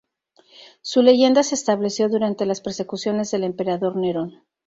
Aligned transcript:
Su 0.81 1.03
leyenda 1.03 1.43
se 1.43 1.53
estableció 1.53 2.09
durante 2.09 2.47
las 2.47 2.59
persecuciones 2.59 3.29
del 3.29 3.43
emperador 3.43 3.95
Nerón. 3.97 4.41